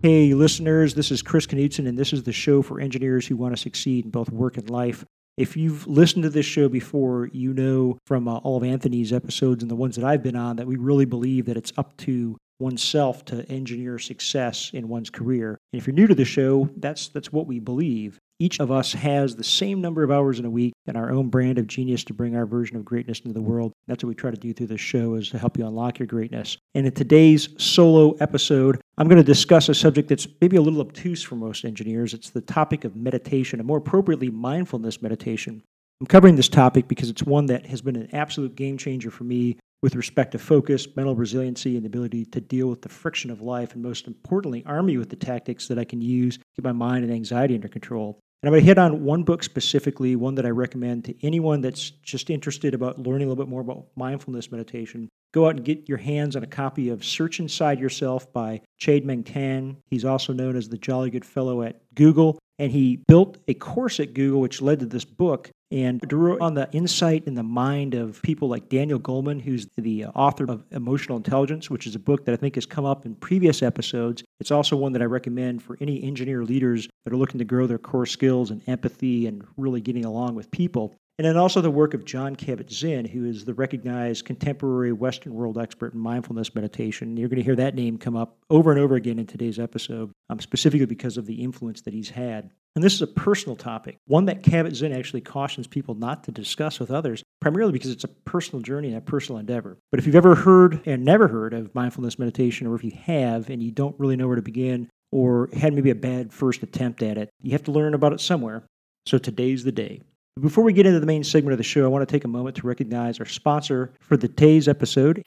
[0.00, 3.56] Hey, listeners, this is Chris Knutson, and this is the show for engineers who want
[3.56, 5.04] to succeed in both work and life.
[5.36, 9.60] If you've listened to this show before, you know from uh, all of Anthony's episodes
[9.60, 12.36] and the ones that I've been on that we really believe that it's up to
[12.60, 15.58] oneself to engineer success in one's career.
[15.72, 18.20] And if you're new to the show, that's that's what we believe.
[18.40, 21.28] Each of us has the same number of hours in a week and our own
[21.28, 23.72] brand of genius to bring our version of greatness into the world.
[23.88, 26.06] That's what we try to do through this show is to help you unlock your
[26.06, 26.56] greatness.
[26.76, 30.80] And in today's solo episode, I'm going to discuss a subject that's maybe a little
[30.80, 32.14] obtuse for most engineers.
[32.14, 35.64] It's the topic of meditation, and more appropriately, mindfulness meditation.
[36.00, 39.24] I'm covering this topic because it's one that has been an absolute game changer for
[39.24, 43.32] me with respect to focus, mental resiliency, and the ability to deal with the friction
[43.32, 46.44] of life, and most importantly, arm me with the tactics that I can use to
[46.56, 48.20] get my mind and anxiety under control.
[48.42, 51.60] And I'm going to hit on one book specifically, one that I recommend to anyone
[51.60, 55.08] that's just interested about learning a little bit more about mindfulness meditation.
[55.34, 59.24] Go out and get your hands on a copy of Search Inside Yourself by Chade-Meng
[59.24, 59.78] Tan.
[59.90, 62.38] He's also known as the Jolly Good Fellow at Google.
[62.58, 66.54] And he built a course at Google, which led to this book and drew on
[66.54, 70.64] the insight in the mind of people like Daniel Goleman, who's the uh, author of
[70.70, 74.24] Emotional Intelligence, which is a book that I think has come up in previous episodes.
[74.40, 77.66] It's also one that I recommend for any engineer leaders that are looking to grow
[77.66, 80.96] their core skills and empathy and really getting along with people.
[81.18, 85.58] And then also the work of Jon Kabat-Zinn, who is the recognized contemporary Western world
[85.58, 87.16] expert in mindfulness meditation.
[87.16, 90.12] You're going to hear that name come up over and over again in today's episode,
[90.30, 92.52] um, specifically because of the influence that he's had.
[92.76, 96.78] And this is a personal topic, one that Kabat-Zinn actually cautions people not to discuss
[96.78, 99.76] with others, primarily because it's a personal journey and a personal endeavor.
[99.90, 103.50] But if you've ever heard and never heard of mindfulness meditation, or if you have
[103.50, 107.02] and you don't really know where to begin, or had maybe a bad first attempt
[107.02, 108.62] at it, you have to learn about it somewhere.
[109.06, 110.02] So today's the day.
[110.40, 112.28] Before we get into the main segment of the show, I want to take a
[112.28, 115.24] moment to recognize our sponsor for the today's episode.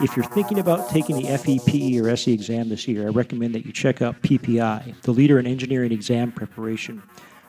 [0.00, 3.54] If you're thinking about taking the FE PE or SE exam this year, I recommend
[3.54, 7.02] that you check out PPI, the leader in engineering exam preparation.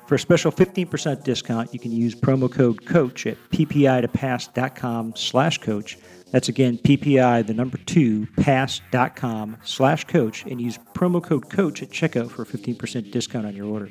[0.07, 5.97] For a special 15% discount, you can use promo code COACH at ppi2pass.com slash coach.
[6.31, 11.89] That's again PPI, the number two, pass.com slash coach, and use promo code COACH at
[11.89, 13.89] checkout for a 15% discount on your order.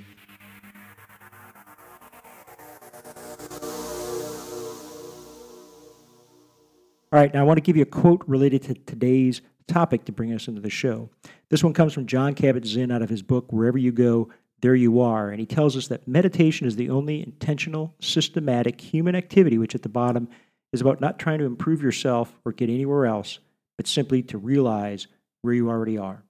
[7.13, 10.13] All right, now I want to give you a quote related to today's topic to
[10.13, 11.11] bring us into the show.
[11.51, 14.31] This one comes from Jon Kabat-Zinn out of his book, Wherever You Go,
[14.63, 15.29] There You Are.
[15.29, 19.83] And he tells us that meditation is the only intentional, systematic human activity, which at
[19.83, 20.27] the bottom
[20.73, 23.41] is about not trying to improve yourself or get anywhere else,
[23.77, 25.07] but simply to realize
[25.43, 26.25] where you already are.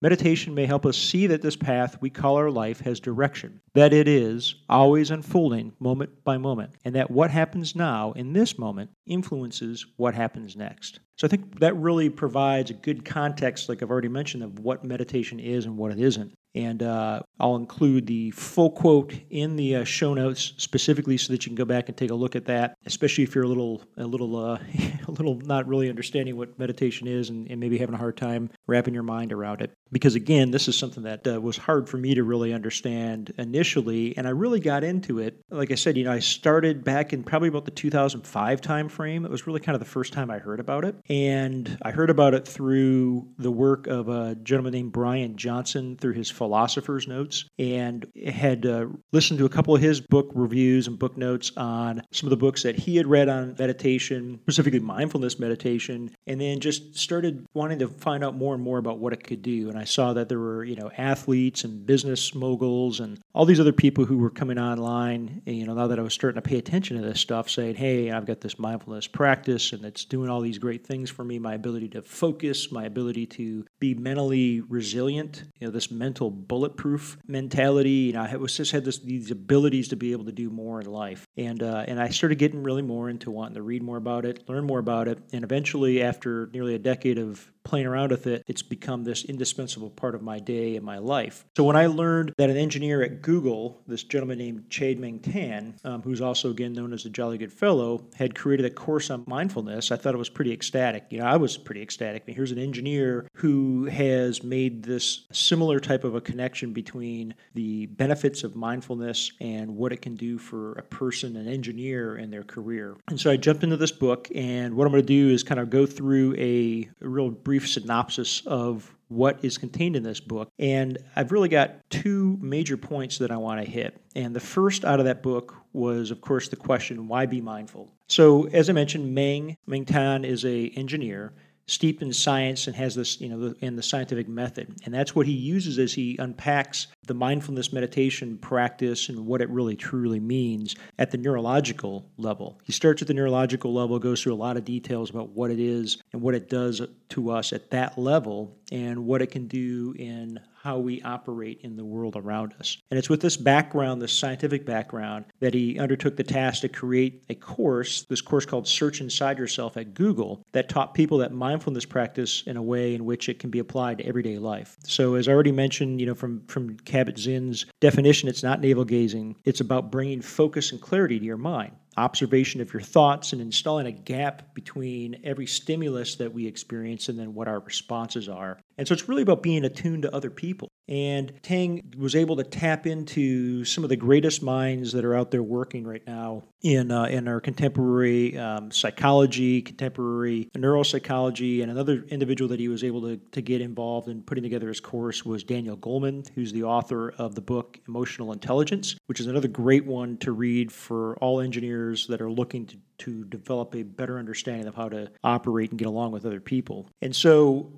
[0.00, 3.92] Meditation may help us see that this path we call our life has direction, that
[3.92, 8.90] it is always unfolding moment by moment, and that what happens now in this moment
[9.06, 11.00] influences what happens next.
[11.16, 14.84] So I think that really provides a good context, like I've already mentioned, of what
[14.84, 16.32] meditation is and what it isn't.
[16.54, 21.44] And uh, I'll include the full quote in the uh, show notes specifically so that
[21.44, 23.82] you can go back and take a look at that, especially if you're a little,
[23.96, 24.58] a little, uh,
[25.08, 28.50] a little not really understanding what meditation is and, and, maybe having a hard time
[28.66, 29.72] wrapping your mind around it.
[29.90, 34.16] Because again, this is something that uh, was hard for me to really understand initially,
[34.16, 35.40] and I really got into it.
[35.50, 39.24] Like I said, you know, I started back in probably about the 2005 time frame.
[39.24, 42.10] It was really kind of the first time I heard about it, and I heard
[42.10, 47.46] about it through the work of a gentleman named Brian Johnson through his philosopher's notes
[47.58, 52.02] and had uh, listened to a couple of his book reviews and book notes on
[52.12, 56.60] some of the books that he had read on meditation, specifically mindfulness meditation, and then
[56.60, 59.68] just started wanting to find out more and more about what it could do.
[59.68, 63.60] And I saw that there were, you know, athletes and business moguls and all these
[63.60, 66.48] other people who were coming online, and, you know, now that I was starting to
[66.48, 70.28] pay attention to this stuff, saying, hey, I've got this mindfulness practice and it's doing
[70.28, 74.60] all these great things for me my ability to focus, my ability to be mentally
[74.60, 77.90] resilient, you know, this mental bulletproof mentality.
[77.90, 80.80] You know, I was just had this, these abilities to be able to do more
[80.80, 83.96] in life, and uh, and I started getting really more into wanting to read more
[83.96, 88.10] about it, learn more about it, and eventually, after nearly a decade of playing around
[88.10, 91.44] with it, it's become this indispensable part of my day and my life.
[91.54, 95.74] So when I learned that an engineer at Google, this gentleman named Chade Meng Tan,
[95.84, 99.22] um, who's also again known as the Jolly Good Fellow, had created a course on
[99.26, 101.04] mindfulness, I thought it was pretty ecstatic.
[101.10, 102.24] You know, I was pretty ecstatic.
[102.26, 108.44] Here's an engineer who has made this similar type of a connection between the benefits
[108.44, 112.96] of mindfulness and what it can do for a person, an engineer, in their career.
[113.08, 115.60] And so I jumped into this book, and what I'm going to do is kind
[115.60, 120.20] of go through a, a real brief brief synopsis of what is contained in this
[120.20, 120.48] book.
[120.60, 124.00] And I've really got two major points that I want to hit.
[124.14, 127.90] And the first out of that book was, of course, the question, why be mindful?
[128.06, 131.32] So, as I mentioned, Meng, Meng Tan is a engineer
[131.68, 134.74] steeped in science and has this, you know, in the scientific method.
[134.84, 139.48] And that's what he uses as he unpacks the mindfulness meditation practice and what it
[139.50, 142.58] really truly means at the neurological level.
[142.64, 145.60] He starts at the neurological level, goes through a lot of details about what it
[145.60, 149.94] is and what it does to us at that level and what it can do
[149.98, 152.76] in how we operate in the world around us.
[152.90, 157.24] And it's with this background, this scientific background, that he undertook the task to create
[157.30, 161.86] a course, this course called Search Inside Yourself at Google, that taught people that mindfulness
[161.86, 164.76] practice in a way in which it can be applied to everyday life.
[164.84, 169.36] So, as I already mentioned, you know, from, from Kabat-Zinn's definition, it's not navel gazing,
[169.46, 173.86] it's about bringing focus and clarity to your mind observation of your thoughts and installing
[173.86, 178.58] a gap between every stimulus that we experience and then what our responses are.
[178.78, 180.68] And so it's really about being attuned to other people.
[180.88, 185.30] And Tang was able to tap into some of the greatest minds that are out
[185.30, 192.04] there working right now in uh, in our contemporary um, psychology, contemporary neuropsychology, and another
[192.08, 195.44] individual that he was able to, to get involved in putting together his course was
[195.44, 200.16] Daniel Goleman, who's the author of the book Emotional Intelligence, which is another great one
[200.18, 204.74] to read for all engineers that are looking to, to develop a better understanding of
[204.74, 206.88] how to operate and get along with other people.
[207.02, 207.72] And so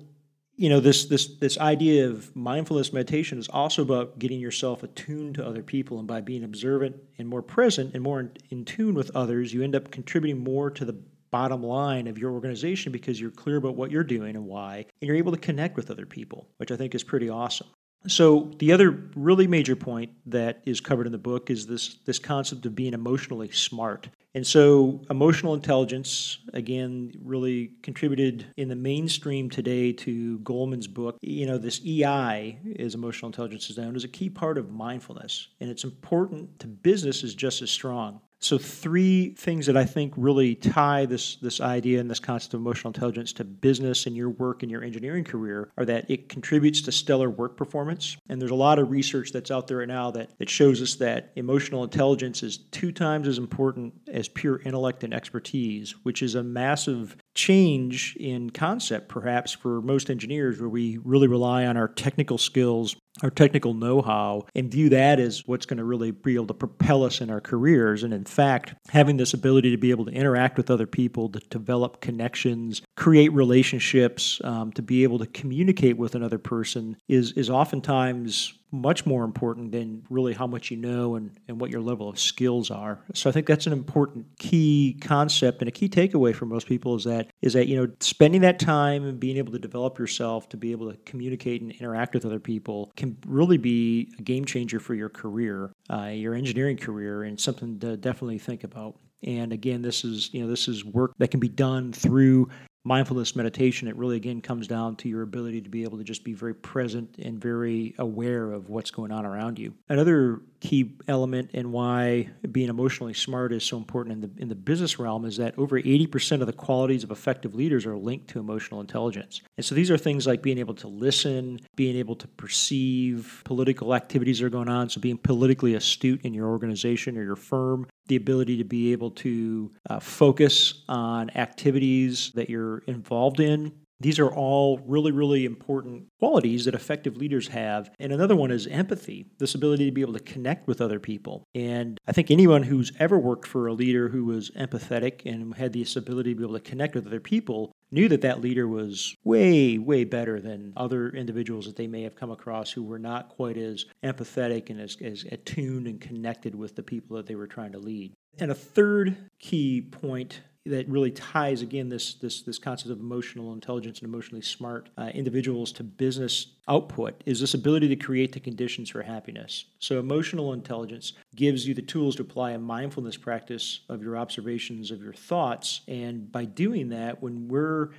[0.55, 5.35] you know this this this idea of mindfulness meditation is also about getting yourself attuned
[5.35, 5.99] to other people.
[5.99, 9.63] And by being observant and more present and more in, in, tune with others you
[9.63, 10.97] end up contributing more to the
[11.31, 14.85] bottom line of your organization because you're clear about what you're doing and why.
[15.01, 17.67] And you're able to connect with other people which i think is pretty awesome
[18.07, 22.19] So the other really major point that is covered in the book is this this
[22.19, 24.09] concept of being emotionally smart.
[24.33, 31.17] And so emotional intelligence again really contributed in the mainstream today to Goleman's book.
[31.21, 35.49] You know, this EI is emotional intelligence is known as a key part of mindfulness
[35.59, 38.21] and it's important to business is just as strong.
[38.41, 42.61] So, three things that I think really tie this, this idea and this concept of
[42.61, 46.81] emotional intelligence to business and your work and your engineering career are that it contributes
[46.81, 48.17] to stellar work performance.
[48.29, 50.95] And there's a lot of research that's out there right now that, that shows us
[50.95, 56.33] that emotional intelligence is two times as important as pure intellect and expertise, which is
[56.33, 61.87] a massive change in concept, perhaps, for most engineers, where we really rely on our
[61.87, 66.35] technical skills, our technical know how, and view that as what's going to really be
[66.35, 68.03] able to propel us in our careers.
[68.03, 71.39] And in fact, having this ability to be able to interact with other people, to
[71.49, 77.49] develop connections, create relationships, um, to be able to communicate with another person is, is
[77.49, 82.09] oftentimes much more important than really how much you know and, and what your level
[82.09, 82.99] of skills are.
[83.13, 86.95] So I think that's an important key concept and a key takeaway for most people
[86.95, 90.47] is that is that you know spending that time and being able to develop yourself
[90.49, 94.45] to be able to communicate and interact with other people can really be a game
[94.45, 98.95] changer for your career, uh, your engineering career, and something to definitely think about.
[99.23, 102.49] And again, this is you know this is work that can be done through
[102.83, 106.23] mindfulness meditation, it really again comes down to your ability to be able to just
[106.23, 109.73] be very present and very aware of what's going on around you.
[109.89, 114.55] Another key element and why being emotionally smart is so important in the in the
[114.55, 118.39] business realm is that over 80% of the qualities of effective leaders are linked to
[118.39, 119.41] emotional intelligence.
[119.57, 123.95] And so these are things like being able to listen, being able to perceive political
[123.95, 127.87] activities that are going on, so being politically astute in your organization or your firm,
[128.07, 133.71] the ability to be able to uh, focus on activities that you're involved in.
[134.01, 137.91] These are all really, really important qualities that effective leaders have.
[137.99, 141.43] And another one is empathy, this ability to be able to connect with other people.
[141.53, 145.73] And I think anyone who's ever worked for a leader who was empathetic and had
[145.73, 149.15] this ability to be able to connect with other people knew that that leader was
[149.23, 153.29] way, way better than other individuals that they may have come across who were not
[153.29, 157.47] quite as empathetic and as, as attuned and connected with the people that they were
[157.47, 158.13] trying to lead.
[158.39, 163.53] And a third key point that really ties again this this this concept of emotional
[163.53, 168.39] intelligence and emotionally smart uh, individuals to business output is this ability to create the
[168.39, 169.65] conditions for happiness.
[169.79, 174.91] So emotional intelligence gives you the tools to apply a mindfulness practice of your observations
[174.91, 177.89] of your thoughts, and by doing that, when we're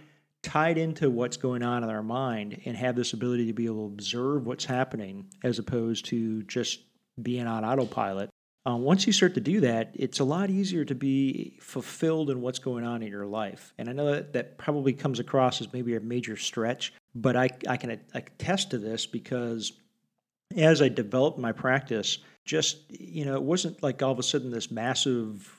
[0.43, 3.89] tied into what's going on in our mind and have this ability to be able
[3.89, 6.81] to observe what's happening as opposed to just
[7.21, 8.29] being on autopilot
[8.65, 12.41] uh, once you start to do that, it's a lot easier to be fulfilled in
[12.41, 13.75] what's going on in your life.
[13.77, 17.51] And I know that that probably comes across as maybe a major stretch, but I,
[17.69, 19.73] I can attest to this because
[20.57, 24.51] as I developed my practice, just, you know, it wasn't like all of a sudden
[24.51, 25.51] this massive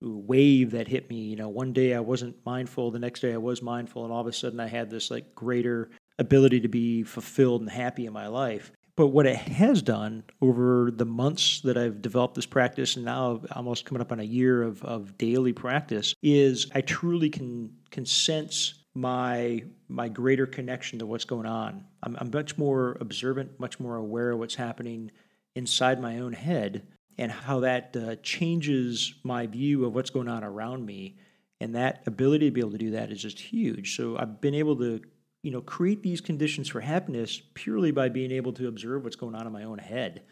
[0.00, 1.16] wave that hit me.
[1.16, 4.20] You know, one day I wasn't mindful, the next day I was mindful, and all
[4.20, 8.12] of a sudden I had this like greater ability to be fulfilled and happy in
[8.12, 8.70] my life.
[8.94, 13.40] But what it has done over the months that I've developed this practice, and now
[13.52, 18.04] almost coming up on a year of, of daily practice, is I truly can can
[18.04, 21.84] sense my my greater connection to what's going on.
[22.02, 25.10] I'm, I'm much more observant, much more aware of what's happening
[25.54, 30.44] inside my own head, and how that uh, changes my view of what's going on
[30.44, 31.16] around me.
[31.60, 33.96] And that ability to be able to do that is just huge.
[33.96, 35.00] So I've been able to
[35.42, 39.34] you know, create these conditions for happiness purely by being able to observe what's going
[39.34, 40.22] on in my own head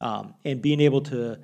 [0.00, 1.38] um, and being able to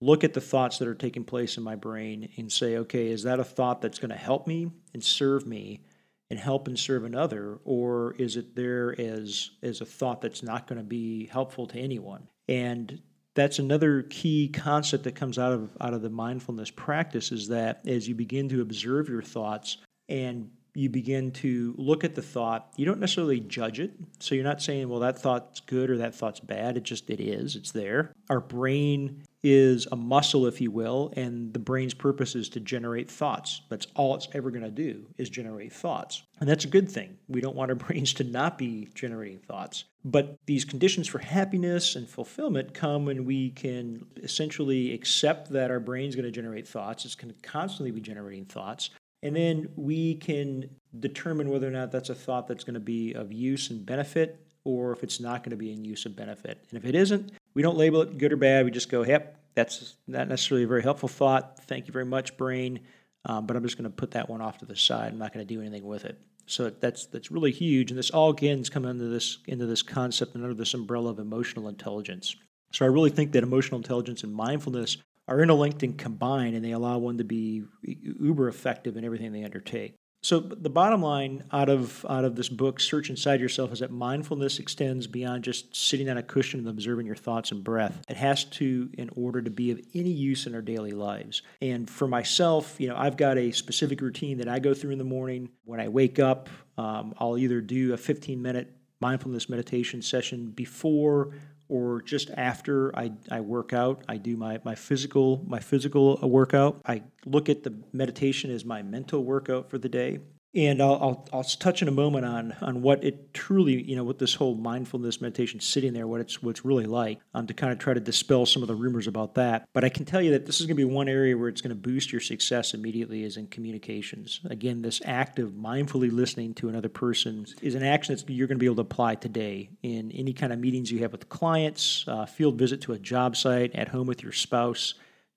[0.00, 3.22] look at the thoughts that are taking place in my brain and say, okay, is
[3.22, 5.82] that a thought that's going to help me and serve me
[6.30, 10.66] and help and serve another, or is it there as as a thought that's not
[10.66, 12.28] going to be helpful to anyone?
[12.48, 13.00] And
[13.34, 17.82] that's another key concept that comes out of out of the mindfulness practice is that
[17.86, 19.78] as you begin to observe your thoughts
[20.08, 23.92] and you begin to look at the thought you don't necessarily judge it.
[24.18, 26.76] So you're not saying well that thought's good or that thought's bad.
[26.76, 27.56] It just it is.
[27.56, 28.12] It's there.
[28.28, 33.10] Our brain is a muscle if you will and the brain's purpose is to generate
[33.10, 33.60] thoughts.
[33.68, 36.22] That's all it's ever going to do is generate thoughts.
[36.40, 37.18] And that's a good thing.
[37.28, 39.84] We don't want our brains to not be generating thoughts.
[40.04, 45.80] But these conditions for happiness and fulfillment come when we can essentially accept that our
[45.80, 47.04] brain's going to generate thoughts.
[47.04, 48.90] It's going to constantly be generating thoughts
[49.24, 50.68] and then we can
[51.00, 54.38] determine whether or not that's a thought that's going to be of use and benefit
[54.64, 56.64] or if it's not going to be in use of benefit.
[56.70, 58.64] And if it isn't, we don't label it good or bad.
[58.64, 61.58] We just go, yep, that's not necessarily a very helpful thought.
[61.64, 62.80] Thank you very much, brain.
[63.24, 65.12] Um, but I'm just going to put that one off to the side.
[65.12, 66.18] I'm not going to do anything with it.
[66.46, 69.80] So that's that's really huge, and this all again is coming into this into this
[69.80, 72.36] concept and under this umbrella of emotional intelligence.
[72.70, 76.72] So I really think that emotional intelligence and mindfulness are interlinked and combined, and they
[76.72, 79.94] allow one to be uber effective in everything they undertake.
[80.24, 83.90] So the bottom line out of out of this book, Search Inside Yourself, is that
[83.90, 88.02] mindfulness extends beyond just sitting on a cushion and observing your thoughts and breath.
[88.08, 91.42] It has to, in order to be of any use in our daily lives.
[91.60, 94.98] And for myself, you know, I've got a specific routine that I go through in
[94.98, 95.50] the morning.
[95.66, 101.34] When I wake up, um, I'll either do a 15 minute mindfulness meditation session before
[101.68, 106.26] or just after I, I work out i do my, my physical my physical uh,
[106.26, 106.80] workout.
[106.86, 110.18] I look at the meditation as my mental workout for the day
[110.54, 114.04] and I'll, I'll, I'll, touch in a moment on, on what it truly, you know,
[114.04, 117.54] what this whole mindfulness meditation sitting there, what it's, what it's really like, um, to
[117.54, 119.68] kind of try to dispel some of the rumors about that.
[119.72, 121.60] But I can tell you that this is going to be one area where it's
[121.60, 124.40] going to boost your success immediately is in communications.
[124.44, 128.58] Again, this act of mindfully listening to another person is an action that you're going
[128.58, 132.04] to be able to apply today in any kind of meetings you have with clients,
[132.08, 134.94] uh, field visit to a job site, at home with your spouse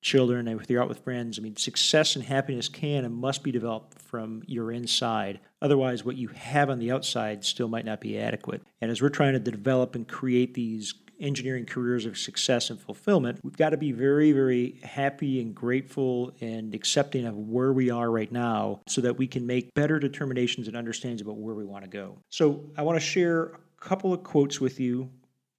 [0.07, 1.37] children and if you're out with friends.
[1.37, 5.39] I mean, success and happiness can and must be developed from your inside.
[5.61, 8.61] Otherwise, what you have on the outside still might not be adequate.
[8.81, 13.39] And as we're trying to develop and create these engineering careers of success and fulfillment,
[13.43, 18.09] we've got to be very, very happy and grateful and accepting of where we are
[18.09, 21.83] right now so that we can make better determinations and understandings about where we want
[21.83, 22.17] to go.
[22.29, 25.09] So, I want to share a couple of quotes with you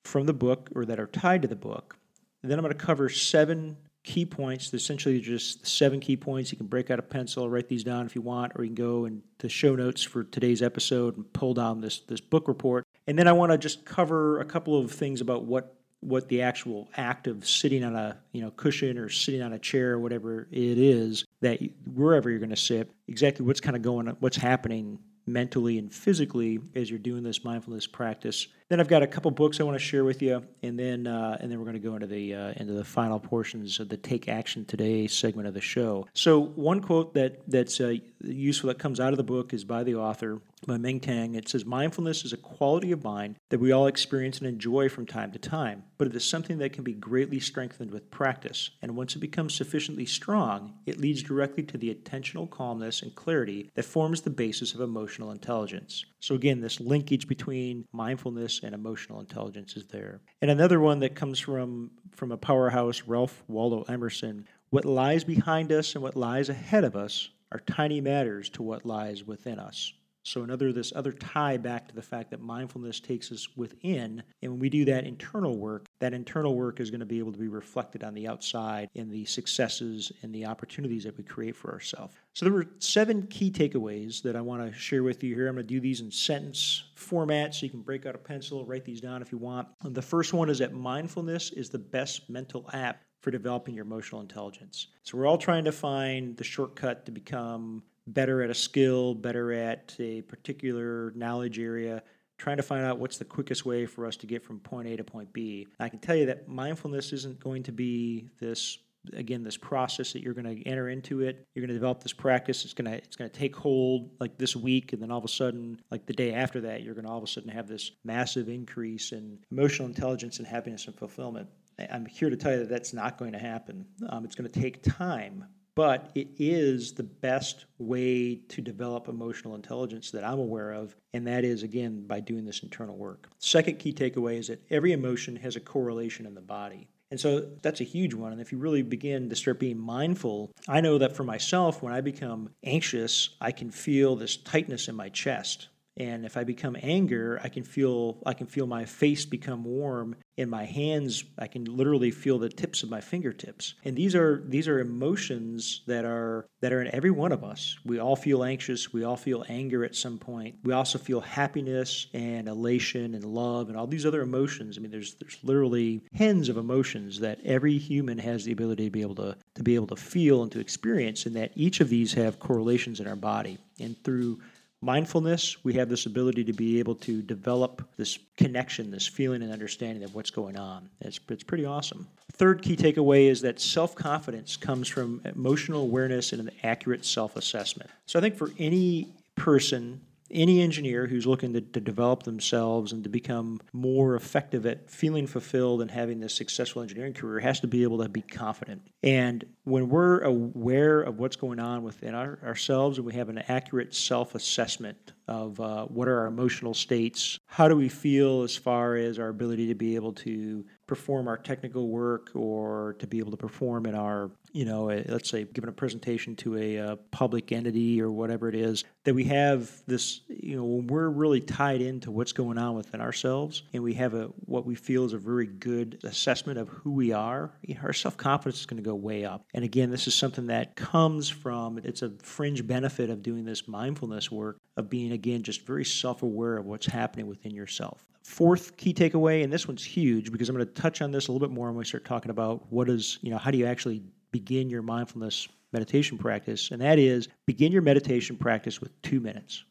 [0.05, 1.97] from the book or that are tied to the book.
[2.43, 3.77] And then I'm going to cover seven
[4.09, 4.73] key points.
[4.73, 6.51] Essentially, just seven key points.
[6.51, 8.75] You can break out a pencil, write these down if you want, or you can
[8.75, 12.85] go and the show notes for today's episode and pull down this this book report.
[13.07, 16.43] And then I want to just cover a couple of things about what what the
[16.43, 19.99] actual act of sitting on a you know cushion or sitting on a chair or
[19.99, 21.59] whatever it is that
[21.93, 24.99] wherever you're going to sit exactly what's kind of going what's happening
[25.29, 28.49] mentally and physically as you're doing this mindfulness practice.
[28.69, 31.39] Then I've got a couple books I want to share with you, and then uh,
[31.41, 33.97] and then we're going to go into the uh, into the final portions of the
[33.97, 36.07] Take Action Today segment of the show.
[36.13, 39.85] So one quote that that's uh, useful that comes out of the book is by
[39.85, 41.35] the author by Meng Tang.
[41.35, 45.07] It says mindfulness is a quality of mind that we all experience and enjoy from
[45.07, 48.71] time to time, but it is something that can be greatly strengthened with practice.
[48.83, 53.71] And once it becomes sufficiently strong, it leads directly to the attentional calmness and clarity
[53.75, 56.05] that forms the basis of emotional intelligence.
[56.21, 60.21] So again, this linkage between mindfulness and emotional intelligence is there.
[60.43, 65.73] And another one that comes from from a powerhouse, Ralph Waldo Emerson, what lies behind
[65.73, 69.93] us and what lies ahead of us are tiny matters to what lies within us.
[70.29, 74.53] So another this other tie back to the fact that mindfulness takes us within, and
[74.53, 77.39] when we do that internal work, that internal work is going to be able to
[77.39, 81.73] be reflected on the outside in the successes and the opportunities that we create for
[81.73, 82.15] ourselves.
[82.35, 85.49] So there were seven key takeaways that I want to share with you here.
[85.49, 88.67] I'm going to do these in sentence format so you can break out a pencil,
[88.67, 89.67] write these down if you want.
[89.83, 94.21] The first one is that mindfulness is the best mental app for developing your emotional
[94.21, 94.89] intelligence.
[95.03, 97.83] So we're all trying to find the shortcut to become
[98.13, 102.03] better at a skill, better at a particular knowledge area,
[102.39, 104.97] trying to find out what's the quickest way for us to get from point A
[104.97, 105.67] to point B.
[105.81, 108.79] I can tell you that mindfulness isn't going to be this
[109.15, 111.47] again this process that you're going to enter into it.
[111.55, 112.65] You're going to develop this practice.
[112.65, 115.25] It's going to it's going to take hold like this week and then all of
[115.25, 117.69] a sudden like the day after that you're going to all of a sudden have
[117.69, 121.49] this massive increase in emotional intelligence and happiness and fulfillment.
[121.91, 123.87] I'm here to tell you that that's not going to happen.
[124.09, 125.45] Um, it's going to take time
[125.79, 131.25] but it is the best way to develop emotional intelligence that I'm aware of, and
[131.29, 133.29] that is, again, by doing this internal work.
[133.39, 136.89] Second key takeaway is that every emotion has a correlation in the body.
[137.13, 138.33] And so that's a huge one.
[138.33, 141.93] And if you really begin to start being mindful, I know that for myself, when
[141.93, 146.77] I become anxious, I can feel this tightness in my chest and if i become
[146.83, 151.25] anger i can feel i can feel my face become warm in my hands.
[151.37, 153.75] I can literally feel the tips of my fingertips.
[153.85, 157.77] And these are these are emotions that are that are in every one of us.
[157.85, 158.93] We all feel anxious.
[158.93, 160.55] We all feel anger at some point.
[160.63, 164.79] We also feel happiness and elation and love and all these other emotions.
[164.79, 168.91] I mean there's there's literally tens of emotions that every human has the ability to
[168.91, 171.89] be able to to be able to feel and to experience and that each of
[171.89, 173.59] these have correlations in our body.
[173.81, 174.39] And through
[174.81, 179.53] mindfulness, we have this ability to be able to develop this connection, this feeling and
[179.53, 180.89] understanding of what's going on.
[181.01, 182.07] It's, it's pretty awesome.
[182.33, 187.37] Third key takeaway is that self confidence comes from emotional awareness and an accurate self
[187.37, 187.91] assessment.
[188.07, 193.05] So I think for any person any engineer who's looking to, to develop themselves and
[193.05, 197.67] to become more effective at feeling fulfilled and having this successful engineering career has to
[197.67, 198.83] be able to be confident.
[199.03, 203.39] And when we're aware of what's going on within our, ourselves and we have an
[203.49, 208.57] accurate self assessment of uh, what are our emotional states, how do we feel as
[208.57, 213.19] far as our ability to be able to perform our technical work or to be
[213.19, 216.79] able to perform in our, you know, a, let's say giving a presentation to a,
[216.79, 221.09] uh, public entity or whatever it is, that we have this, you know, when we're
[221.09, 225.05] really tied into what's going on within ourselves and we have a what we feel
[225.05, 228.67] is a very good assessment of who we are, you know, our self confidence is
[228.67, 229.45] going to go way up.
[229.55, 233.69] And again, this is something that comes from it's a fringe benefit of doing this
[233.69, 238.07] mindfulness work of being again just very self aware of what's happening within yourself.
[238.23, 241.33] Fourth key takeaway, and this one's huge because I'm going to touch on this a
[241.33, 243.67] little bit more when we start talking about what is, you know, how do you
[243.67, 249.21] actually begin your mindfulness meditation practice, and that is begin your meditation practice with two
[249.21, 249.65] minutes.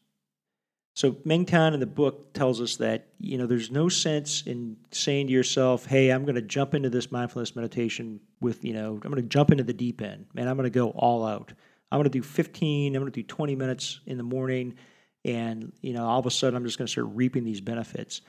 [0.94, 4.76] So Meng Tan in the book tells us that you know there's no sense in
[4.90, 8.94] saying to yourself, "Hey, I'm going to jump into this mindfulness meditation with you know
[8.94, 10.48] I'm going to jump into the deep end, man.
[10.48, 11.52] I'm going to go all out.
[11.90, 12.94] I'm going to do 15.
[12.94, 14.74] I'm going to do 20 minutes in the morning,
[15.24, 18.20] and you know all of a sudden I'm just going to start reaping these benefits."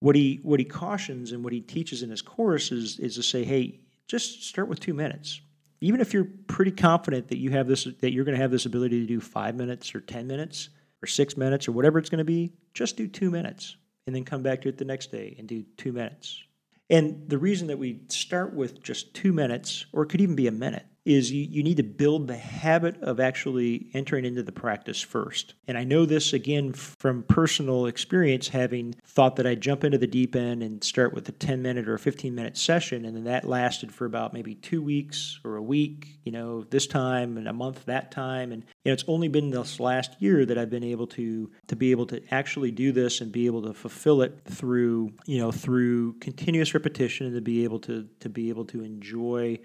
[0.00, 3.22] What he what he cautions and what he teaches in his course is is to
[3.22, 5.40] say, hey, just start with two minutes.
[5.80, 8.66] Even if you're pretty confident that you have this that you're going to have this
[8.66, 10.70] ability to do five minutes or ten minutes
[11.02, 14.24] or six minutes or whatever it's going to be, just do two minutes and then
[14.24, 16.42] come back to it the next day and do two minutes.
[16.90, 20.46] And the reason that we start with just two minutes, or it could even be
[20.46, 24.52] a minute, is you, you need to build the habit of actually entering into the
[24.52, 25.54] practice first.
[25.66, 30.06] And I know this again from personal experience, having thought that I'd jump into the
[30.06, 33.06] deep end and start with a 10 minute or a 15 minute session.
[33.06, 36.86] And then that lasted for about maybe two weeks or a week, you know, this
[36.86, 38.52] time and a month that time.
[38.52, 41.76] And you know, it's only been this last year that I've been able to to
[41.76, 45.52] be able to actually do this and be able to fulfill it through, you know,
[45.52, 49.58] through continuous repetition and to be able to to be able to enjoy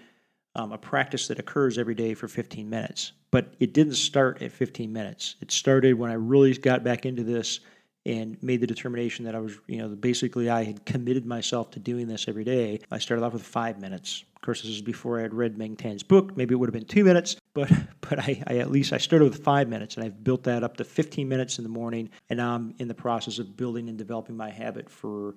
[0.54, 3.12] um, a practice that occurs every day for 15 minutes.
[3.30, 5.36] But it didn't start at 15 minutes.
[5.40, 7.60] It started when I really got back into this
[8.06, 11.80] and made the determination that I was, you know, basically I had committed myself to
[11.80, 12.80] doing this every day.
[12.90, 14.24] I started off with five minutes.
[14.36, 16.36] Of course, this is before I had read Meng Tan's book.
[16.36, 19.24] Maybe it would have been two minutes, but but I, I at least I started
[19.24, 22.36] with five minutes, and I've built that up to 15 minutes in the morning, and
[22.36, 25.34] now I'm in the process of building and developing my habit for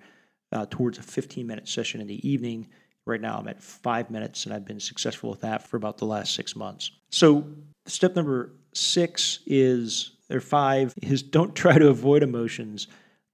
[0.52, 2.68] uh, towards a 15 minute session in the evening
[3.08, 6.06] Right now, I'm at five minutes, and I've been successful with that for about the
[6.06, 6.92] last six months.
[7.10, 7.46] So,
[7.86, 12.88] step number six is, or five, is don't try to avoid emotions.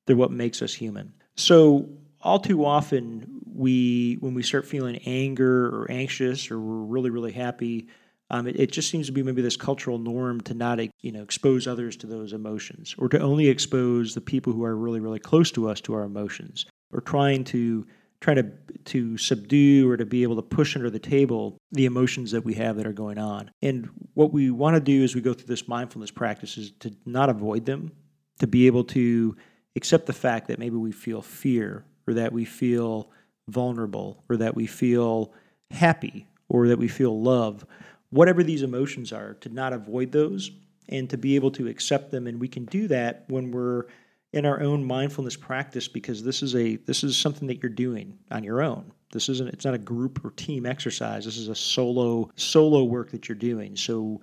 [0.05, 1.13] They're what makes us human.
[1.35, 1.89] So,
[2.21, 7.31] all too often, we when we start feeling anger or anxious, or we're really, really
[7.31, 7.87] happy,
[8.29, 11.23] um, it, it, just seems to be maybe this cultural norm to not you know
[11.23, 15.19] expose others to those emotions or to only expose the people who are really really
[15.19, 17.85] close to us to our emotions or trying to
[18.23, 18.49] try to
[18.85, 22.53] to subdue or to be able to push under the table the emotions that we
[22.53, 23.51] have that are going on.
[23.61, 26.93] And what we want to do as we go through this mindfulness practice is to
[27.05, 27.91] not avoid them,
[28.39, 29.35] to be able to
[29.75, 33.09] accept the fact that maybe we feel fear or that we feel
[33.49, 35.33] vulnerable or that we feel
[35.71, 37.65] happy or that we feel love.
[38.09, 40.51] Whatever these emotions are, to not avoid those
[40.87, 42.27] and to be able to accept them.
[42.27, 43.85] And we can do that when we're
[44.33, 48.17] in our own mindfulness practice because this is a this is something that you're doing
[48.31, 48.91] on your own.
[49.11, 51.23] This isn't it's not a group or team exercise.
[51.23, 53.75] This is a solo solo work that you're doing.
[53.75, 54.21] So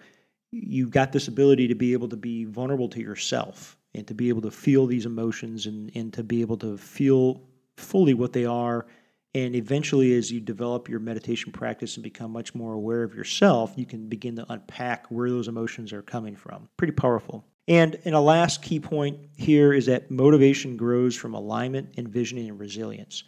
[0.51, 4.29] you've got this ability to be able to be vulnerable to yourself and to be
[4.29, 7.43] able to feel these emotions and, and to be able to feel
[7.77, 8.87] fully what they are.
[9.33, 13.73] And eventually, as you develop your meditation practice and become much more aware of yourself,
[13.77, 16.69] you can begin to unpack where those emotions are coming from.
[16.77, 17.45] Pretty powerful.
[17.71, 22.59] And, and a last key point here is that motivation grows from alignment, envisioning, and
[22.59, 23.23] resilience.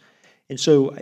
[0.49, 0.93] And so,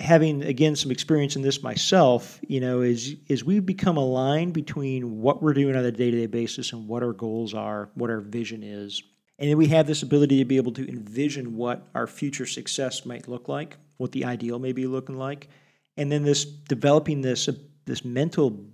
[0.00, 5.20] having again some experience in this myself, you know, is is we become aligned between
[5.20, 8.08] what we're doing on a day to day basis and what our goals are, what
[8.08, 9.02] our vision is,
[9.38, 13.04] and then we have this ability to be able to envision what our future success
[13.04, 15.50] might look like, what the ideal may be looking like,
[15.98, 17.46] and then this developing this
[17.84, 18.64] this mental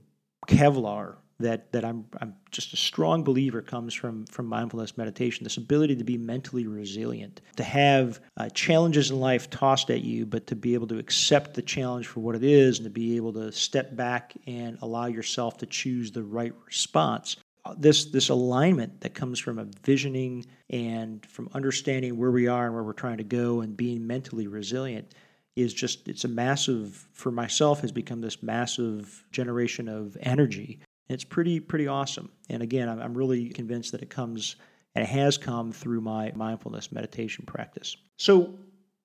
[0.46, 5.44] Kevlar that that I'm I'm just a strong believer comes from from mindfulness meditation.
[5.44, 10.26] This ability to be mentally resilient, to have uh, challenges in life tossed at you,
[10.26, 13.16] but to be able to accept the challenge for what it is, and to be
[13.16, 17.36] able to step back and allow yourself to choose the right response.
[17.64, 22.66] Uh, this this alignment that comes from a visioning and from understanding where we are
[22.66, 25.14] and where we're trying to go, and being mentally resilient
[25.56, 31.24] is just it's a massive for myself has become this massive generation of energy it's
[31.24, 32.30] pretty pretty awesome.
[32.48, 34.56] And again, I'm, I'm really convinced that it comes
[34.96, 37.96] and it has come through my mindfulness meditation practice.
[38.16, 38.54] So,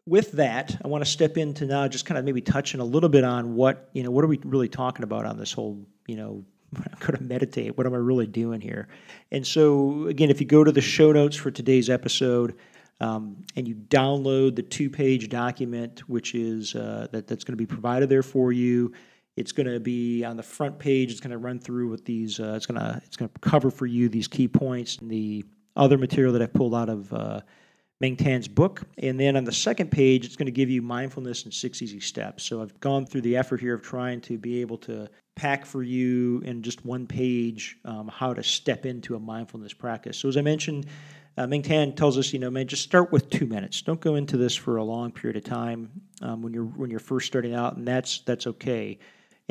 [0.08, 3.10] with that, I want to step into now just kind of maybe touching a little
[3.10, 6.16] bit on what, you know, what are we really talking about on this whole, you
[6.16, 6.44] know,
[6.76, 7.78] I'm going to meditate.
[7.78, 8.88] What am I really doing here?
[9.32, 12.58] And so, again, if you go to the show notes for today's episode
[13.02, 17.66] um, and you download the two-page document, which is uh, that that's going to be
[17.66, 18.94] provided there for you,
[19.38, 21.12] it's going to be on the front page.
[21.12, 22.40] It's going to run through with these.
[22.40, 25.46] Uh, it's going to it's going to cover for you these key points and the
[25.76, 27.14] other material that I've pulled out of.
[27.14, 27.42] Uh,
[28.18, 28.82] Tan's book.
[28.98, 32.00] And then on the second page, it's going to give you mindfulness in six easy
[32.00, 32.44] steps.
[32.44, 35.84] So I've gone through the effort here of trying to be able to pack for
[35.84, 40.18] you in just one page um, how to step into a mindfulness practice.
[40.18, 40.88] So as I mentioned,
[41.38, 43.82] uh, Meng Tan tells us, you know, man, just start with two minutes.
[43.82, 45.90] Don't go into this for a long period of time
[46.22, 49.00] um, when you're when you're first starting out, and that's that's okay,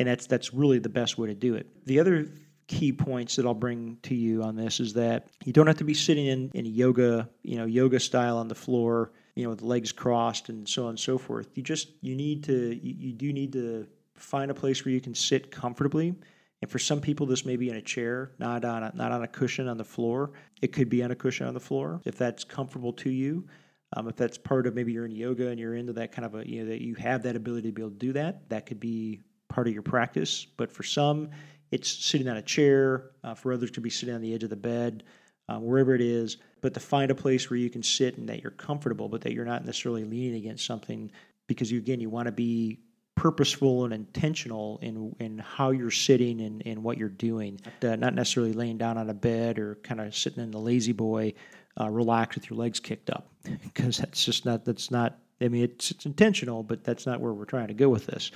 [0.00, 1.66] and that's that's really the best way to do it.
[1.84, 2.26] The other
[2.66, 5.84] key points that I'll bring to you on this is that you don't have to
[5.84, 9.60] be sitting in, in yoga, you know, yoga style on the floor, you know, with
[9.60, 11.48] legs crossed and so on and so forth.
[11.54, 13.86] You just you need to you, you do need to
[14.16, 16.14] find a place where you can sit comfortably.
[16.62, 19.22] And for some people, this may be in a chair, not on a, not on
[19.22, 20.32] a cushion on the floor.
[20.62, 23.46] It could be on a cushion on the floor if that's comfortable to you.
[23.94, 26.36] Um, if that's part of maybe you're in yoga and you're into that kind of
[26.36, 28.64] a you know that you have that ability to be able to do that, that
[28.64, 30.46] could be part of your practice.
[30.56, 31.28] But for some,
[31.70, 33.10] it's sitting on a chair.
[33.22, 35.02] Uh, for others, to be sitting on the edge of the bed,
[35.48, 36.38] uh, wherever it is.
[36.62, 39.32] But to find a place where you can sit and that you're comfortable, but that
[39.32, 41.10] you're not necessarily leaning against something,
[41.46, 42.80] because you again you want to be
[43.16, 47.60] purposeful and intentional in in how you're sitting and, and what you're doing.
[47.82, 50.92] Uh, not necessarily laying down on a bed or kind of sitting in the lazy
[50.92, 51.34] boy,
[51.78, 53.28] uh, relaxed with your legs kicked up,
[53.62, 57.32] because that's just not that's not I mean, it's, it's intentional, but that's not where
[57.32, 58.30] we're trying to go with this.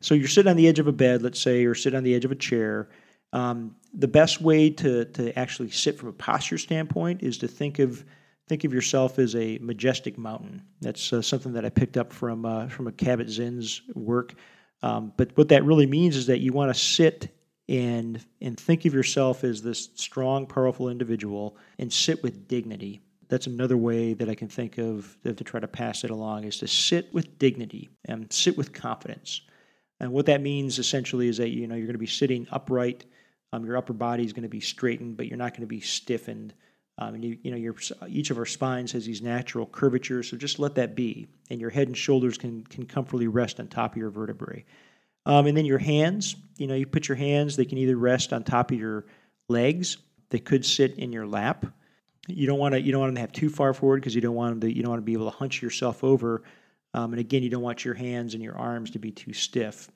[0.00, 2.14] So you're sitting on the edge of a bed, let's say, or sit on the
[2.14, 2.88] edge of a chair.
[3.32, 7.78] Um, the best way to to actually sit from a posture standpoint is to think
[7.78, 8.04] of
[8.48, 10.62] think of yourself as a majestic mountain.
[10.80, 14.34] That's uh, something that I picked up from uh, from a Kabat-Zinn's work.
[14.82, 17.28] Um, but what that really means is that you want to sit
[17.68, 23.46] and and think of yourself as this strong, powerful individual and sit with dignity that's
[23.46, 26.66] another way that I can think of to try to pass it along is to
[26.66, 29.42] sit with dignity and sit with confidence.
[30.00, 33.04] And what that means essentially is that you know you're going to be sitting upright.
[33.52, 35.80] Um, your upper body is going to be straightened, but you're not going to be
[35.80, 36.54] stiffened.
[36.98, 37.76] Um, and you, you know, your,
[38.08, 41.28] each of our spines has these natural curvatures, so just let that be.
[41.48, 44.64] And your head and shoulders can can comfortably rest on top of your vertebrae.
[45.26, 48.32] Um, and then your hands, you know, you put your hands; they can either rest
[48.32, 49.06] on top of your
[49.48, 49.98] legs,
[50.30, 51.66] they could sit in your lap,
[52.28, 54.34] you don't want to you don't want to have too far forward because you don't
[54.34, 56.42] want to you don't want to be able to hunch yourself over.
[56.94, 59.90] Um, and again, you don't want your hands and your arms to be too stiff.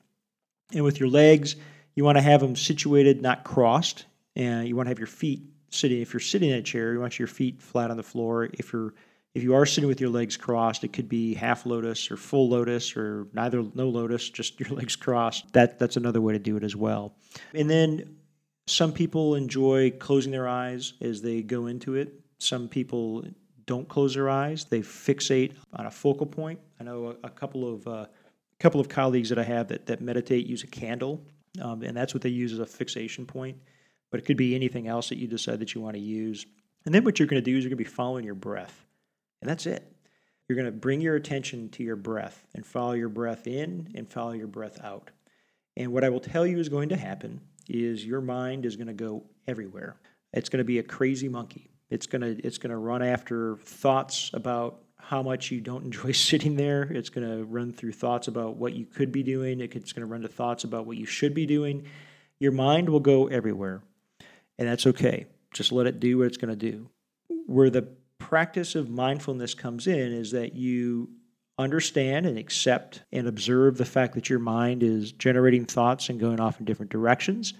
[0.73, 1.55] And with your legs,
[1.95, 4.05] you want to have them situated, not crossed.
[4.35, 6.01] And you want to have your feet sitting.
[6.01, 8.49] If you're sitting in a chair, you want your feet flat on the floor.
[8.53, 8.93] If you're
[9.33, 12.49] if you are sitting with your legs crossed, it could be half lotus or full
[12.49, 15.51] lotus or neither no lotus, just your legs crossed.
[15.53, 17.15] That that's another way to do it as well.
[17.53, 18.17] And then
[18.67, 22.22] some people enjoy closing their eyes as they go into it.
[22.43, 23.25] Some people
[23.65, 26.59] don't close their eyes; they fixate on a focal point.
[26.79, 28.05] I know a, a couple of uh,
[28.59, 31.21] couple of colleagues that I have that, that meditate use a candle,
[31.61, 33.57] um, and that's what they use as a fixation point.
[34.09, 36.45] But it could be anything else that you decide that you want to use.
[36.85, 38.85] And then what you're going to do is you're going to be following your breath,
[39.41, 39.89] and that's it.
[40.47, 44.09] You're going to bring your attention to your breath and follow your breath in and
[44.09, 45.11] follow your breath out.
[45.77, 48.87] And what I will tell you is going to happen is your mind is going
[48.87, 49.95] to go everywhere.
[50.33, 51.69] It's going to be a crazy monkey.
[51.93, 56.81] It's gonna it's gonna run after thoughts about how much you don't enjoy sitting there.
[56.81, 59.61] It's gonna run through thoughts about what you could be doing.
[59.61, 61.85] It's gonna run to thoughts about what you should be doing.
[62.39, 63.83] Your mind will go everywhere,
[64.57, 65.27] and that's okay.
[65.53, 66.89] Just let it do what it's gonna do.
[67.45, 71.11] Where the practice of mindfulness comes in is that you
[71.59, 76.39] understand and accept and observe the fact that your mind is generating thoughts and going
[76.39, 77.53] off in different directions,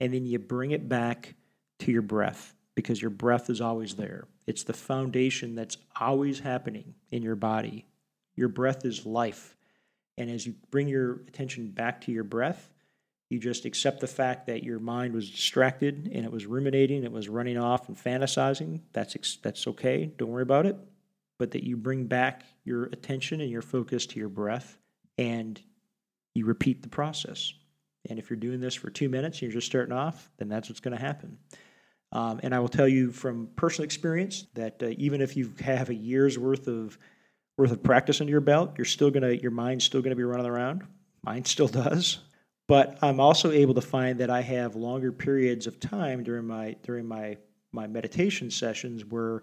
[0.00, 1.34] and then you bring it back
[1.80, 4.24] to your breath because your breath is always there.
[4.46, 7.86] It's the foundation that's always happening in your body.
[8.34, 9.56] Your breath is life.
[10.18, 12.70] And as you bring your attention back to your breath,
[13.30, 17.12] you just accept the fact that your mind was distracted and it was ruminating, it
[17.12, 18.80] was running off and fantasizing.
[18.92, 20.12] That's that's okay.
[20.16, 20.76] Don't worry about it.
[21.38, 24.78] But that you bring back your attention and your focus to your breath
[25.18, 25.60] and
[26.34, 27.52] you repeat the process.
[28.08, 30.68] And if you're doing this for 2 minutes and you're just starting off, then that's
[30.68, 31.38] what's going to happen.
[32.14, 35.90] Um, and I will tell you from personal experience that uh, even if you have
[35.90, 36.96] a year's worth of
[37.58, 40.46] worth of practice under your belt, you're still gonna your mind's still gonna be running
[40.46, 40.84] around.
[41.22, 42.20] Mine still does.
[42.66, 46.76] But I'm also able to find that I have longer periods of time during my
[46.82, 47.36] during my
[47.72, 49.42] my meditation sessions where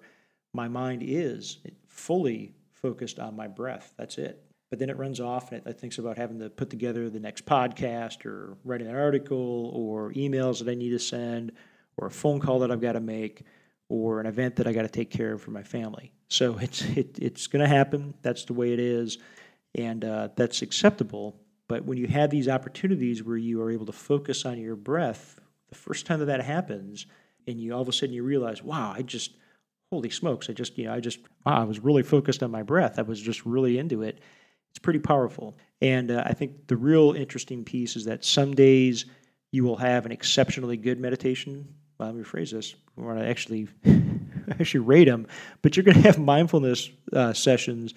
[0.53, 3.93] my mind is fully focused on my breath.
[3.97, 4.43] That's it.
[4.69, 7.19] But then it runs off and it, it thinks about having to put together the
[7.19, 11.51] next podcast or writing an article or emails that I need to send
[12.01, 13.43] or a phone call that I've got to make
[13.87, 16.11] or an event that I got to take care of for my family.
[16.27, 18.15] So it's it, it's going to happen.
[18.21, 19.19] That's the way it is,
[19.75, 21.39] and uh, that's acceptable.
[21.67, 25.39] But when you have these opportunities where you are able to focus on your breath,
[25.69, 27.05] the first time that that happens,
[27.47, 29.35] and you all of a sudden you realize, wow, I just
[29.91, 32.63] holy smokes, I just you know I just wow, I was really focused on my
[32.63, 32.97] breath.
[32.97, 34.19] I was just really into it.
[34.69, 39.05] It's pretty powerful, and uh, I think the real interesting piece is that some days
[39.51, 42.75] you will have an exceptionally good meditation let me rephrase this.
[42.95, 43.67] We want to actually
[44.59, 45.27] actually rate them,
[45.61, 47.93] but you're going to have mindfulness uh, sessions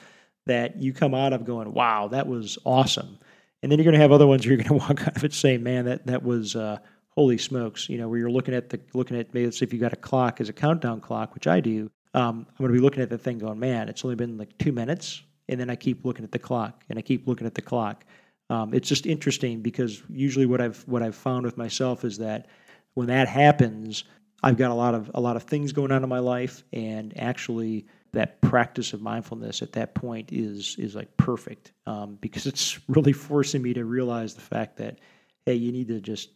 [0.47, 3.19] that you come out of going, "Wow, that was awesome,"
[3.63, 5.25] and then you're going to have other ones where you're going to walk out of
[5.25, 6.79] it saying, "Man, that that was." Uh,
[7.17, 9.79] holy smokes, you know, where you're looking at the looking at maybe let's if you
[9.79, 12.83] got a clock as a countdown clock, which I do, um, I'm going to be
[12.83, 15.77] looking at the thing going, man, it's only been like two minutes, and then I
[15.77, 18.05] keep looking at the clock and I keep looking at the clock.
[18.51, 22.47] Um, it's just interesting because usually what I've what I've found with myself is that
[22.95, 24.05] when that happens,
[24.43, 27.17] I've got a lot of a lot of things going on in my life, and
[27.19, 32.79] actually that practice of mindfulness at that point is is like perfect um, because it's
[32.89, 34.99] really forcing me to realize the fact that
[35.47, 36.31] hey, you need to just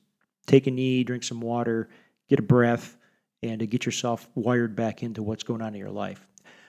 [0.46, 1.88] take a knee, drink some water,
[2.28, 2.96] get a breath,
[3.42, 6.26] and to get yourself wired back into what's going on in your life.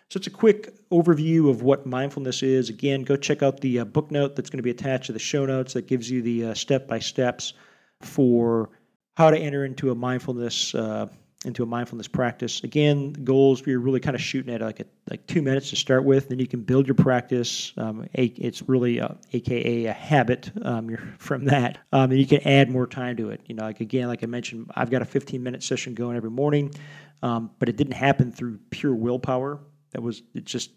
[0.09, 2.69] So it's a quick overview of what mindfulness is.
[2.69, 5.19] Again, go check out the uh, book note that's going to be attached to the
[5.19, 7.53] show notes that gives you the step by steps
[8.01, 8.69] for
[9.19, 11.05] how to enter into a mindfulness uh,
[11.43, 12.63] into a mindfulness practice.
[12.63, 16.05] Again, goals you're really kind of shooting at like a, like two minutes to start
[16.05, 16.29] with.
[16.29, 17.73] Then you can build your practice.
[17.75, 20.51] Um, it's really a, AKA a habit.
[20.61, 23.41] Um, you're from that, um, and you can add more time to it.
[23.45, 26.31] You know, like again, like I mentioned, I've got a 15 minute session going every
[26.31, 26.73] morning,
[27.21, 29.59] um, but it didn't happen through pure willpower.
[29.91, 30.71] That was it just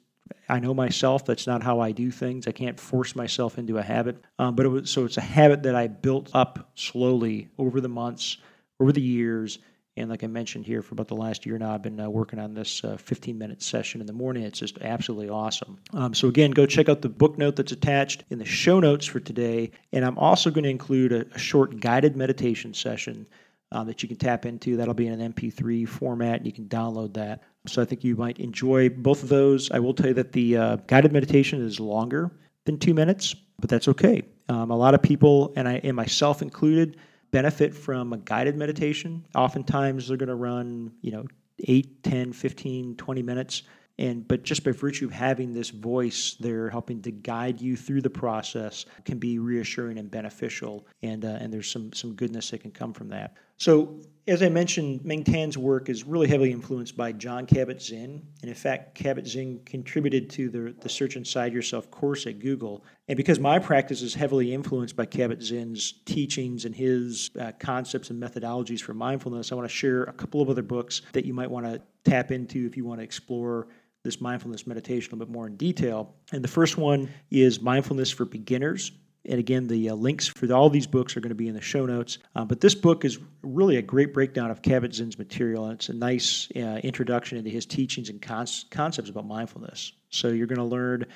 [0.48, 1.24] I know myself.
[1.24, 2.46] That's not how I do things.
[2.46, 4.22] I can't force myself into a habit.
[4.38, 7.88] Um, but it was so it's a habit that I built up slowly over the
[7.88, 8.38] months,
[8.80, 9.58] over the years.
[9.96, 12.38] And like I mentioned here, for about the last year now, I've been uh, working
[12.38, 14.42] on this uh, 15 minute session in the morning.
[14.42, 15.78] It's just absolutely awesome.
[15.92, 19.04] Um, so, again, go check out the book note that's attached in the show notes
[19.04, 19.70] for today.
[19.92, 23.26] And I'm also going to include a, a short guided meditation session
[23.70, 24.76] um, that you can tap into.
[24.76, 27.42] That'll be in an MP3 format, and you can download that.
[27.66, 29.70] So I think you might enjoy both of those.
[29.70, 32.30] I will tell you that the uh, guided meditation is longer
[32.64, 34.22] than two minutes, but that's okay.
[34.48, 36.96] Um, a lot of people, and I and myself included,
[37.30, 39.24] benefit from a guided meditation.
[39.34, 41.24] Oftentimes they're going to run, you know,
[41.64, 43.62] 8, 10, 15, 20 minutes.
[43.98, 48.00] And but just by virtue of having this voice, they're helping to guide you through
[48.00, 50.86] the process can be reassuring and beneficial.
[51.02, 53.36] And uh, and there's some some goodness that can come from that.
[53.58, 58.20] So, as I mentioned, Meng Tan's work is really heavily influenced by Jon Kabat-Zinn.
[58.40, 62.84] And in fact, Kabat-Zinn contributed to the, the Search Inside Yourself course at Google.
[63.08, 68.22] And because my practice is heavily influenced by Kabat-Zinn's teachings and his uh, concepts and
[68.22, 71.50] methodologies for mindfulness, I want to share a couple of other books that you might
[71.50, 73.68] want to tap into if you want to explore
[74.04, 76.14] this mindfulness meditation a little bit more in detail.
[76.32, 78.92] And the first one is Mindfulness for Beginners
[79.24, 81.60] and again, the uh, links for all these books are going to be in the
[81.60, 82.18] show notes.
[82.34, 85.94] Uh, but this book is really a great breakdown of Kabat-Zinn's material, and it's a
[85.94, 89.92] nice uh, introduction into his teachings and concepts about mindfulness.
[90.10, 91.06] So you're going to learn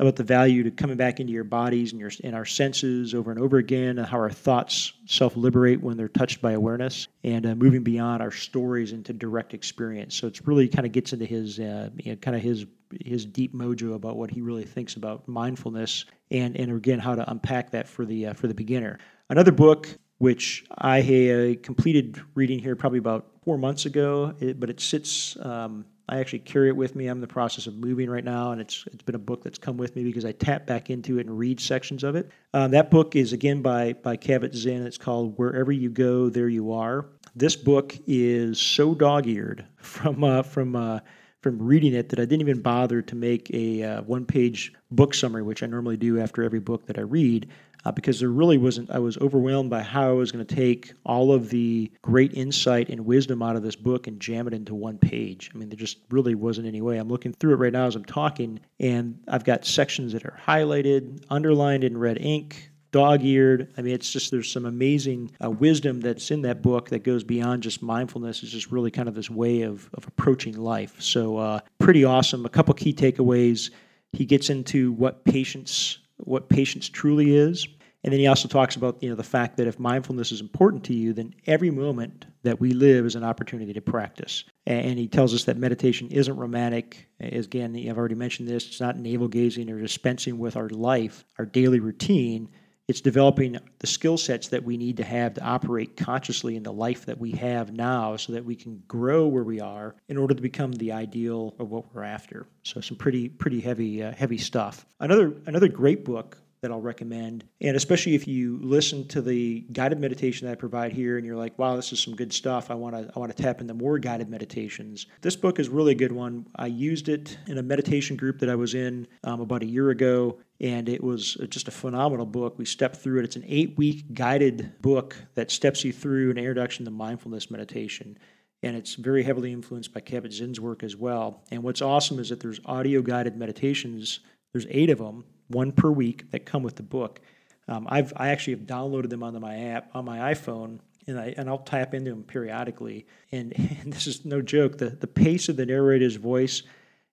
[0.00, 3.30] about the value to coming back into your bodies and your and our senses over
[3.30, 7.54] and over again, and how our thoughts self-liberate when they're touched by awareness, and uh,
[7.54, 10.14] moving beyond our stories into direct experience.
[10.16, 12.66] So it's really kind of gets into his uh, you know, kind of his
[13.04, 17.30] his deep mojo about what he really thinks about mindfulness, and and again how to
[17.30, 18.98] unpack that for the uh, for the beginner.
[19.30, 25.36] Another book which I completed reading here probably about four months ago, but it sits.
[25.40, 27.06] Um, I actually carry it with me.
[27.06, 29.58] I'm in the process of moving right now, and it's it's been a book that's
[29.58, 32.30] come with me because I tap back into it and read sections of it.
[32.52, 34.86] Um, that book is again by by Kabat-Zinn.
[34.86, 37.06] It's called Wherever You Go, There You Are.
[37.34, 41.00] This book is so dog-eared from uh, from uh,
[41.44, 45.42] from reading it that I didn't even bother to make a uh, one-page book summary,
[45.42, 47.50] which I normally do after every book that I read
[47.84, 50.94] uh, because there really wasn't, I was overwhelmed by how I was going to take
[51.04, 54.74] all of the great insight and wisdom out of this book and jam it into
[54.74, 55.50] one page.
[55.54, 56.96] I mean, there just really wasn't any way.
[56.96, 60.40] I'm looking through it right now as I'm talking, and I've got sections that are
[60.46, 63.74] highlighted, underlined in red ink, dog eared.
[63.76, 67.24] I mean, it's just there's some amazing uh, wisdom that's in that book that goes
[67.24, 68.44] beyond just mindfulness.
[68.44, 70.94] It's just really kind of this way of, of approaching life.
[71.00, 72.46] So, uh, pretty awesome.
[72.46, 73.70] A couple key takeaways.
[74.12, 77.66] He gets into what patience what patience truly is.
[78.04, 80.84] And then he also talks about you know the fact that if mindfulness is important
[80.84, 84.44] to you, then every moment that we live is an opportunity to practice.
[84.66, 87.08] And he tells us that meditation isn't romantic.
[87.18, 88.68] Again, I've already mentioned this.
[88.68, 92.50] It's not navel gazing or dispensing with our life, our daily routine.
[92.86, 96.72] It's developing the skill sets that we need to have to operate consciously in the
[96.72, 100.34] life that we have now so that we can grow where we are in order
[100.34, 102.46] to become the ideal of what we're after.
[102.62, 104.84] So some pretty pretty heavy uh, heavy stuff.
[105.00, 107.44] Another another great book that I'll recommend.
[107.60, 111.36] And especially if you listen to the guided meditation that I provide here and you're
[111.36, 112.70] like, wow, this is some good stuff.
[112.70, 115.06] I want to I want to tap into more guided meditations.
[115.20, 116.46] This book is really a good one.
[116.56, 119.90] I used it in a meditation group that I was in um, about a year
[119.90, 122.58] ago and it was just a phenomenal book.
[122.58, 123.24] We stepped through it.
[123.24, 128.16] It's an eight week guided book that steps you through an introduction to mindfulness meditation.
[128.62, 131.44] And it's very heavily influenced by Kabat Zinn's work as well.
[131.50, 134.20] And what's awesome is that there's audio guided meditations,
[134.54, 137.20] there's eight of them, one per week, that come with the book.
[137.68, 141.34] Um, I've, I actually have downloaded them onto my app on my iPhone and, I,
[141.36, 143.06] and I'll tap into them periodically.
[143.32, 144.78] And, and this is no joke.
[144.78, 146.62] The, the pace of the narrator's voice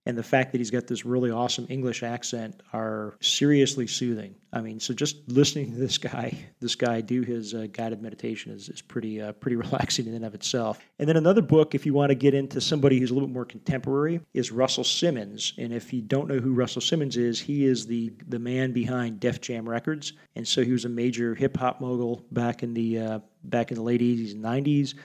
[0.06, 4.36] and the fact that he's got this really awesome English accent are seriously soothing.
[4.52, 8.52] I mean, so just listening to this guy, this guy do his uh, guided meditation
[8.52, 10.80] is, is pretty uh, pretty relaxing in and of itself.
[11.00, 13.34] And then another book, if you want to get into somebody who's a little bit
[13.34, 15.54] more contemporary, is Russell Simmons.
[15.58, 19.20] And if you don't know who Russell Simmons is, he is the the man behind
[19.20, 23.00] Def Jam Records, and so he was a major hip hop mogul back in the
[23.00, 24.96] uh, back in the late 80s and 90s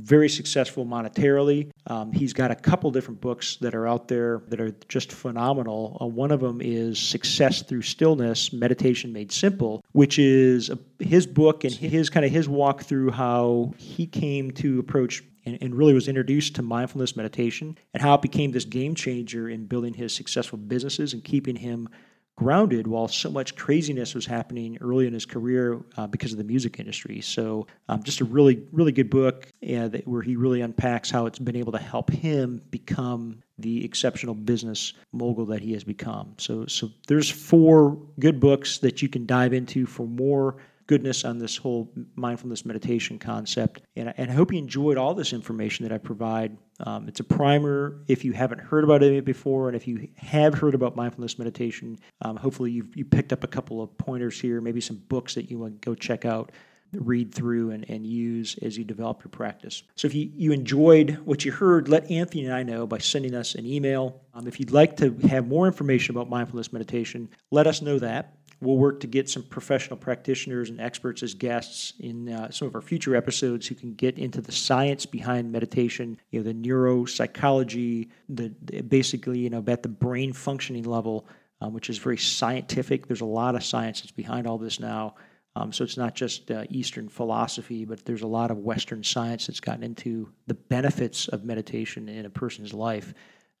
[0.00, 1.70] very successful monetarily.
[1.86, 5.98] Um, he's got a couple different books that are out there that are just phenomenal.
[6.00, 11.26] Uh, one of them is Success Through Stillness Meditation Made Simple, which is a, his
[11.26, 15.74] book and his kind of his walk through how he came to approach and, and,
[15.74, 19.94] really was introduced to mindfulness meditation and how it became this game changer in building
[19.94, 21.88] his successful businesses and keeping him
[22.36, 26.44] grounded while so much craziness was happening early in his career uh, because of the
[26.44, 27.20] music industry.
[27.22, 31.26] So, um, just a really, really good book uh, that, where he really unpacks how
[31.26, 36.34] it's been able to help him become the exceptional business mogul that he has become.
[36.36, 40.56] So, so there's four good books that you can dive into for more
[40.86, 43.82] goodness on this whole mindfulness meditation concept.
[43.96, 46.56] And, and I hope you enjoyed all this information that I provide.
[46.80, 50.54] Um, it's a primer if you haven't heard about it before, and if you have
[50.54, 54.60] heard about mindfulness meditation, um, hopefully you've you picked up a couple of pointers here,
[54.60, 56.52] maybe some books that you want to go check out
[56.92, 59.82] read through and, and use as you develop your practice.
[59.96, 63.34] So if you, you enjoyed what you heard, let Anthony and I know by sending
[63.34, 64.20] us an email.
[64.34, 68.34] Um, if you'd like to have more information about mindfulness meditation, let us know that.
[68.60, 72.74] We'll work to get some professional practitioners and experts as guests in uh, some of
[72.74, 78.08] our future episodes who can get into the science behind meditation, you know, the neuropsychology,
[78.30, 81.26] the, the basically, you know, at the brain functioning level,
[81.60, 83.06] um, which is very scientific.
[83.06, 85.16] There's a lot of science that's behind all this now.
[85.54, 89.46] Um, so it's not just uh, Eastern philosophy, but there's a lot of Western science
[89.46, 93.14] that's gotten into the benefits of meditation in a person's life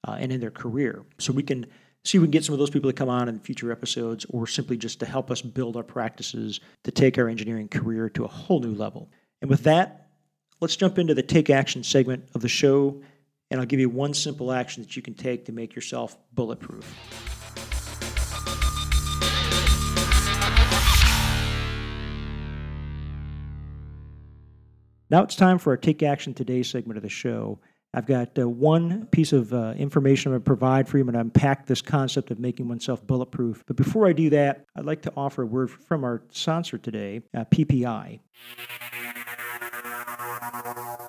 [0.06, 1.04] uh, and in their career.
[1.18, 1.66] So we can
[2.06, 4.24] see if we can get some of those people to come on in future episodes
[4.30, 8.24] or simply just to help us build our practices to take our engineering career to
[8.24, 9.10] a whole new level.
[9.42, 10.08] And with that,
[10.60, 13.02] let's jump into the take action segment of the show,
[13.50, 16.84] and I'll give you one simple action that you can take to make yourself bulletproof.
[25.08, 27.60] Now it's time for our Take Action Today segment of the show.
[27.96, 31.00] I've got uh, one piece of uh, information I'm going to provide for you.
[31.00, 33.64] I'm going to unpack this concept of making oneself bulletproof.
[33.66, 37.22] But before I do that, I'd like to offer a word from our sponsor today,
[37.34, 38.20] uh, PPI.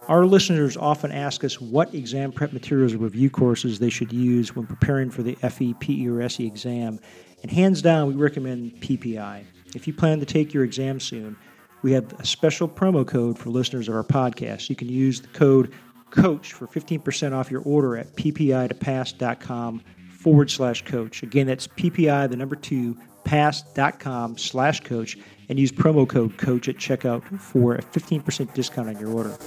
[0.08, 4.56] Our listeners often ask us what exam prep materials or review courses they should use
[4.56, 7.02] when preparing for the FE, PE, or SE exam.
[7.42, 9.44] And hands down, we recommend PPI.
[9.76, 11.36] If you plan to take your exam soon,
[11.82, 14.70] we have a special promo code for listeners of our podcast.
[14.70, 15.74] You can use the code
[16.12, 21.24] coach for 15% off your order at ppi2pass.com forward slash coach.
[21.24, 25.18] Again, that's ppi, the number two, pass.com slash coach,
[25.50, 29.38] and use promo code coach at checkout for a 15% discount on your order.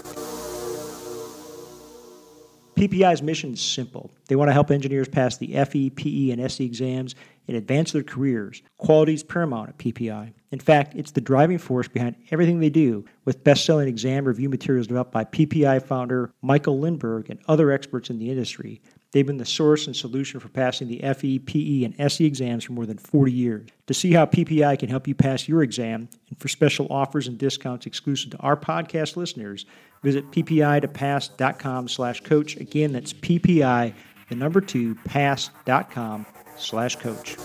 [2.81, 4.11] PPI's mission is simple.
[4.29, 7.15] They want to help engineers pass the FE, PE, and SE exams
[7.51, 8.62] and advance their careers.
[8.78, 10.32] Quality is paramount at PPI.
[10.53, 14.48] In fact, it's the driving force behind everything they do, with best selling exam review
[14.48, 18.80] materials developed by PPI founder Michael Lindeburg and other experts in the industry.
[19.11, 22.72] They've been the source and solution for passing the FE, PE, and SE exams for
[22.72, 23.68] more than 40 years.
[23.88, 27.36] To see how PPI can help you pass your exam and for special offers and
[27.36, 29.66] discounts exclusive to our podcast listeners,
[30.05, 32.57] visit ppi2pass.com slash coach.
[32.59, 33.92] Again, that's PPI,
[34.28, 36.26] the number two, pass.com
[36.61, 37.37] slash coach.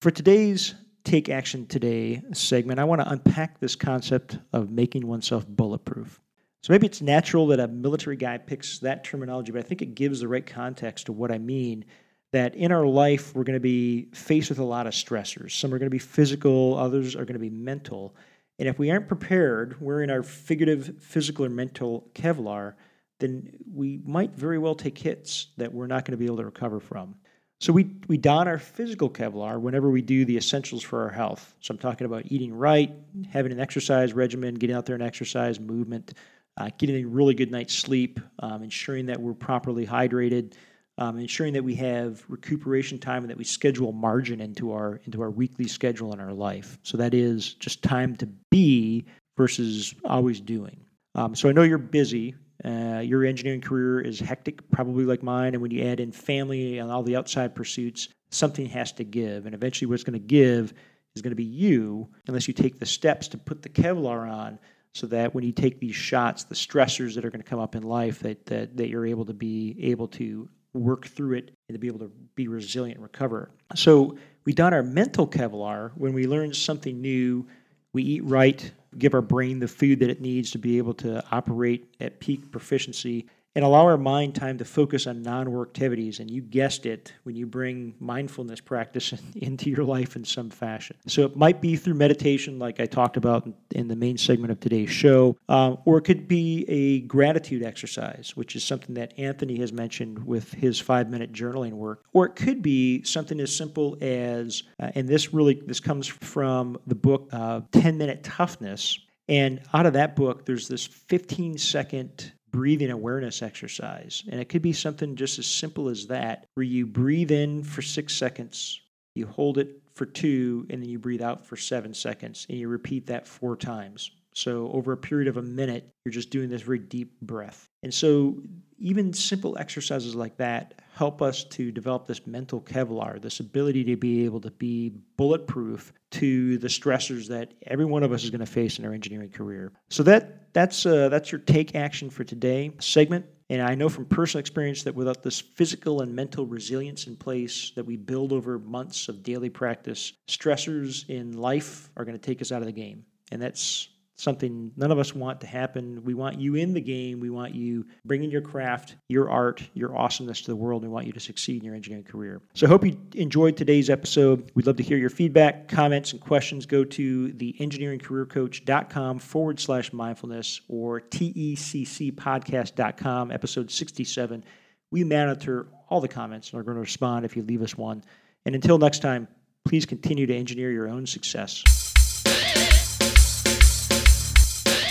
[0.00, 5.44] For today's Take Action Today segment, I want to unpack this concept of making oneself
[5.48, 6.20] bulletproof.
[6.62, 9.94] So maybe it's natural that a military guy picks that terminology, but I think it
[9.94, 11.84] gives the right context to what I mean.
[12.32, 15.52] That in our life, we're going to be faced with a lot of stressors.
[15.52, 18.14] Some are going to be physical, others are going to be mental.
[18.58, 22.74] And if we aren't prepared, wearing our figurative, physical, or mental Kevlar,
[23.18, 26.44] then we might very well take hits that we're not going to be able to
[26.44, 27.14] recover from.
[27.58, 31.54] So we, we don our physical Kevlar whenever we do the essentials for our health.
[31.60, 32.94] So I'm talking about eating right,
[33.30, 36.12] having an exercise regimen, getting out there and exercise, movement,
[36.58, 40.52] uh, getting a really good night's sleep, um, ensuring that we're properly hydrated,
[40.98, 45.20] um, ensuring that we have recuperation time and that we schedule margin into our into
[45.20, 46.78] our weekly schedule in our life.
[46.82, 49.04] So that is just time to be
[49.36, 50.80] versus always doing.
[51.14, 52.34] Um, so I know you're busy.
[52.64, 56.78] Uh, your engineering career is hectic, probably like mine, and when you add in family
[56.78, 59.44] and all the outside pursuits, something has to give.
[59.44, 60.72] And eventually, what's going to give
[61.14, 64.58] is going to be you, unless you take the steps to put the Kevlar on
[64.94, 67.74] so that when you take these shots, the stressors that are going to come up
[67.74, 71.74] in life, that, that, that you're able to be able to work through it and
[71.74, 73.50] to be able to be resilient and recover.
[73.74, 77.46] So we done our mental Kevlar when we learn something new,
[77.92, 81.24] we eat right, give our brain the food that it needs to be able to
[81.30, 86.30] operate at peak proficiency and allow our mind time to focus on non-work activities and
[86.30, 90.94] you guessed it when you bring mindfulness practice into your life in some fashion.
[91.06, 94.60] So it might be through meditation like i talked about in the main segment of
[94.60, 99.58] today's show um, or it could be a gratitude exercise which is something that anthony
[99.58, 102.04] has mentioned with his five minute journaling work.
[102.12, 106.78] Or it could be something as simple as uh, and this really this comes from
[106.86, 108.98] the book uh, 10 minute toughness.
[109.28, 114.24] And out of that book, there's this 15 second breathing awareness exercise.
[114.30, 117.82] And it could be something just as simple as that, where you breathe in for
[117.82, 118.80] six seconds,
[119.14, 122.68] you hold it for two, and then you breathe out for seven seconds, and you
[122.68, 124.10] repeat that four times.
[124.34, 127.68] So, over a period of a minute, you're just doing this very deep breath.
[127.82, 128.38] And so,
[128.78, 133.96] even simple exercises like that help us to develop this mental Kevlar, this ability to
[133.96, 138.40] be able to be bulletproof to the stressors that every one of us is going
[138.40, 139.72] to face in our engineering career.
[139.90, 143.26] So, that that's uh, that's your take action for today segment.
[143.50, 147.72] And I know from personal experience that without this physical and mental resilience in place
[147.76, 152.40] that we build over months of daily practice, stressors in life are going to take
[152.40, 153.04] us out of the game.
[153.30, 156.02] And that's something none of us want to happen.
[156.04, 157.20] We want you in the game.
[157.20, 160.82] We want you bringing your craft, your art, your awesomeness to the world.
[160.82, 162.40] We want you to succeed in your engineering career.
[162.54, 164.50] So I hope you enjoyed today's episode.
[164.54, 166.66] We'd love to hear your feedback, comments, and questions.
[166.66, 174.44] Go to the engineeringcareercoach.com forward slash mindfulness or teccpodcast.com, episode 67.
[174.90, 178.02] We monitor all the comments and are going to respond if you leave us one.
[178.46, 179.28] And until next time,
[179.64, 181.85] please continue to engineer your own success.